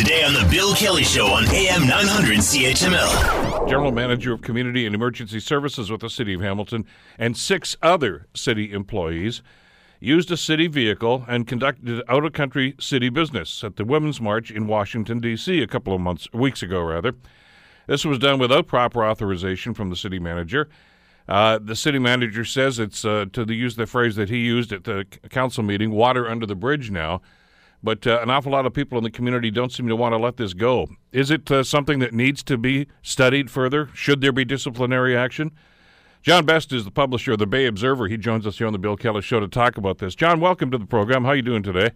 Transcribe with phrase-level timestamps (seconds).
[0.00, 3.68] Today on The Bill Kelly Show on AM 900 CHML.
[3.68, 6.86] General Manager of Community and Emergency Services with the City of Hamilton
[7.18, 9.42] and six other city employees
[10.00, 14.50] used a city vehicle and conducted out of country city business at the Women's March
[14.50, 15.60] in Washington, D.C.
[15.60, 17.12] a couple of months, weeks ago, rather.
[17.86, 20.70] This was done without proper authorization from the city manager.
[21.28, 24.72] Uh, the city manager says it's, uh, to the, use the phrase that he used
[24.72, 27.20] at the council meeting, water under the bridge now.
[27.82, 30.18] But uh, an awful lot of people in the community don't seem to want to
[30.18, 30.88] let this go.
[31.12, 33.88] Is it uh, something that needs to be studied further?
[33.94, 35.52] Should there be disciplinary action?
[36.22, 38.06] John Best is the publisher of the Bay Observer.
[38.06, 40.14] He joins us here on the Bill Kelly Show to talk about this.
[40.14, 41.24] John, welcome to the program.
[41.24, 41.90] How are you doing today?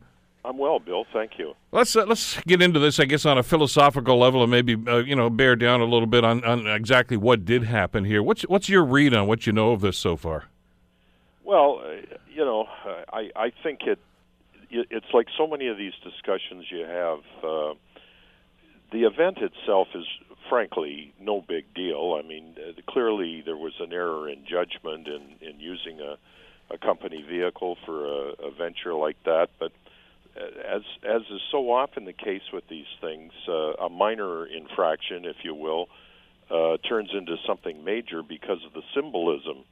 [0.46, 1.04] I'm well, Bill.
[1.12, 1.54] Thank you.
[1.72, 4.98] Let's uh, let's get into this, I guess, on a philosophical level, and maybe uh,
[4.98, 8.22] you know bear down a little bit on, on exactly what did happen here.
[8.22, 10.44] What's what's your read on what you know of this so far?
[11.44, 12.66] Well, uh, you know,
[13.12, 13.98] I I think it
[14.90, 17.18] it's like so many of these discussions you have.
[17.42, 17.74] Uh,
[18.92, 20.04] the event itself is,
[20.48, 22.20] frankly, no big deal.
[22.22, 26.16] I mean, uh, clearly there was an error in judgment in, in using a,
[26.72, 29.48] a company vehicle for a, a venture like that.
[29.58, 29.72] But
[30.36, 35.24] uh, as as is so often the case with these things, uh, a minor infraction,
[35.24, 35.88] if you will,
[36.50, 39.64] uh, turns into something major because of the symbolism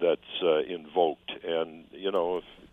[0.00, 1.30] that's uh, invoked.
[1.44, 2.67] And you know, if if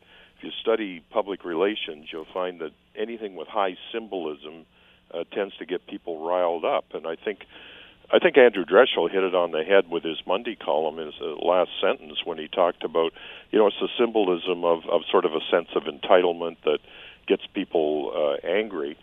[0.46, 4.66] you study public relations, you'll find that anything with high symbolism
[5.14, 6.86] uh, tends to get people riled up.
[6.94, 7.40] And I think
[8.12, 11.44] I think Andrew Dreschel hit it on the head with his Monday column his uh,
[11.44, 13.14] last sentence when he talked about,
[13.50, 16.80] you know, it's the symbolism of, of sort of a sense of entitlement that
[17.28, 18.96] gets people uh, angry.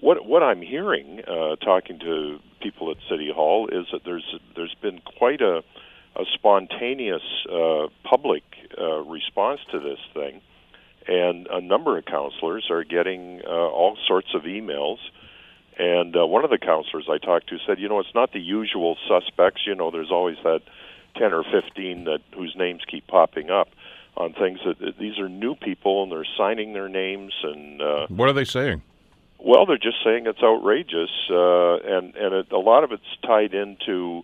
[0.00, 4.74] What what I'm hearing, uh, talking to people at City Hall, is that there's there's
[4.80, 5.62] been quite a
[6.16, 8.44] a spontaneous uh, public
[8.78, 10.40] uh, response to this thing
[11.06, 14.98] and a number of councillors are getting uh, all sorts of emails.
[15.76, 18.40] And uh, one of the councillors I talked to said, you know, it's not the
[18.40, 19.62] usual suspects.
[19.66, 20.62] You know, there's always that
[21.16, 23.68] ten or fifteen that whose names keep popping up
[24.16, 27.82] on things that, that these are new people and they're signing their names and.
[27.82, 28.82] Uh, what are they saying?
[29.38, 33.52] Well, they're just saying it's outrageous, uh, and and it, a lot of it's tied
[33.52, 34.22] into,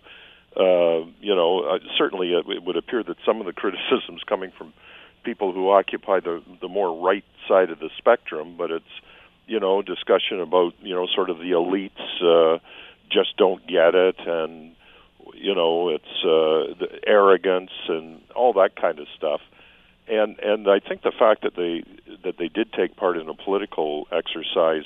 [0.57, 4.51] uh, you know, uh, certainly it, it would appear that some of the criticisms coming
[4.57, 4.73] from
[5.23, 8.85] people who occupy the the more right side of the spectrum, but it's
[9.47, 12.59] you know discussion about you know sort of the elites uh,
[13.09, 14.75] just don't get it, and
[15.33, 19.41] you know it's uh, the arrogance and all that kind of stuff.
[20.07, 21.83] And and I think the fact that they
[22.23, 24.85] that they did take part in a political exercise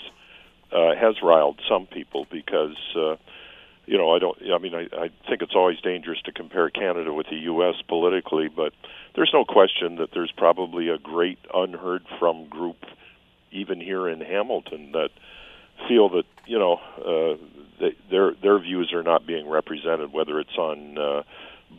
[0.71, 2.77] uh, has riled some people because.
[2.95, 3.15] Uh,
[3.85, 4.37] you know, I don't.
[4.53, 7.75] I mean, I, I think it's always dangerous to compare Canada with the U.S.
[7.87, 8.73] politically, but
[9.15, 12.83] there's no question that there's probably a great unheard from group,
[13.51, 15.09] even here in Hamilton, that
[15.87, 17.37] feel that you know uh,
[17.79, 21.23] they, their their views are not being represented, whether it's on uh,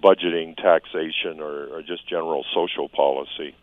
[0.03, 3.55] budgeting, taxation, or, or just general social policy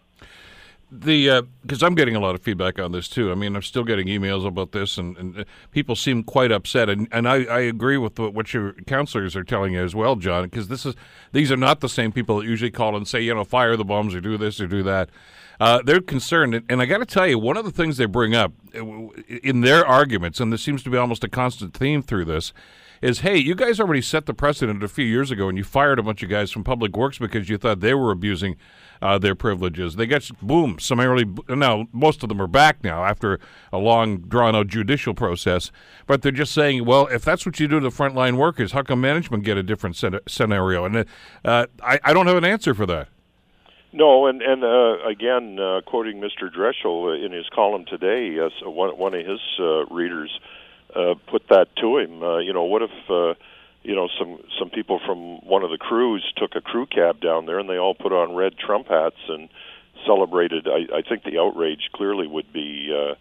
[0.99, 3.31] the because uh, I'm getting a lot of feedback on this too.
[3.31, 6.89] I mean, I'm still getting emails about this, and, and uh, people seem quite upset.
[6.89, 10.43] And, and I, I agree with what your councillors are telling you as well, John.
[10.43, 10.95] Because this is
[11.31, 13.85] these are not the same people that usually call and say, you know, fire the
[13.85, 15.09] bombs or do this or do that.
[15.59, 18.35] Uh, they're concerned, and I got to tell you, one of the things they bring
[18.35, 19.07] up uh,
[19.43, 22.53] in their arguments, and this seems to be almost a constant theme through this,
[23.03, 25.99] is hey, you guys already set the precedent a few years ago and you fired
[25.99, 28.55] a bunch of guys from public works because you thought they were abusing
[29.01, 29.97] uh, their privileges.
[29.97, 31.25] They got, boom, summarily.
[31.49, 33.41] Now, most of them are back now after
[33.73, 35.69] a long, drawn out judicial process.
[36.07, 38.83] But they're just saying, well, if that's what you do to the frontline workers, how
[38.83, 40.85] come management get a different scenario?
[40.85, 41.05] And
[41.43, 43.09] uh, I, I don't have an answer for that.
[43.95, 46.49] No, and and uh, again, uh, quoting Mr.
[46.51, 50.31] Dreschel uh, in his column today, uh, one one of his uh, readers
[50.95, 52.23] uh, put that to him.
[52.23, 53.33] Uh, you know, what if uh,
[53.83, 57.45] you know some some people from one of the crews took a crew cab down
[57.45, 59.49] there and they all put on red Trump hats and
[60.05, 60.67] celebrated?
[60.67, 63.15] I, I think the outrage clearly would be uh,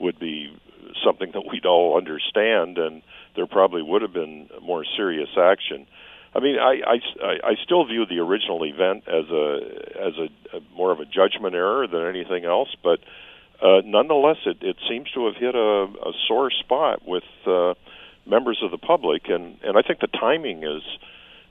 [0.00, 0.56] would be
[1.04, 3.02] something that we'd all understand, and
[3.36, 5.86] there probably would have been more serious action.
[6.34, 9.60] I mean, I, I, I still view the original event as a
[10.00, 13.00] as a, a more of a judgment error than anything else, but
[13.60, 17.74] uh, nonetheless, it, it seems to have hit a, a sore spot with uh,
[18.26, 20.82] members of the public, and and I think the timing is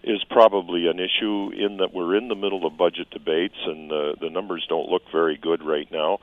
[0.04, 4.15] is probably an issue in that we're in the middle of budget debates, and the
[4.21, 6.19] the numbers don't look very good right now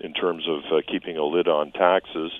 [0.00, 2.32] in terms of uh, keeping a lid on taxes.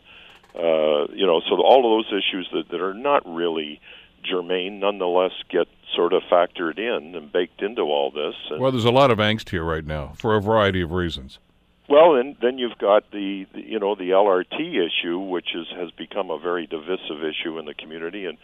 [0.55, 3.81] Uh, you know, so all of those issues that, that are not really
[4.25, 8.35] germane, nonetheless, get sort of factored in and baked into all this.
[8.51, 11.39] And well, there's a lot of angst here right now for a variety of reasons.
[11.89, 15.91] Well, then then you've got the, the you know the LRT issue, which is has
[15.93, 18.37] become a very divisive issue in the community and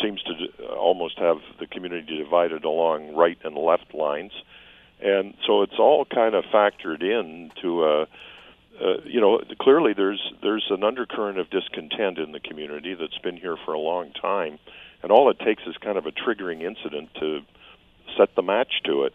[0.00, 4.30] seems to almost have the community divided along right and left lines,
[5.00, 7.84] and so it's all kind of factored in to.
[7.84, 8.06] Uh,
[8.80, 13.36] uh, you know, clearly there's there's an undercurrent of discontent in the community that's been
[13.36, 14.58] here for a long time,
[15.02, 17.40] and all it takes is kind of a triggering incident to
[18.16, 19.14] set the match to it.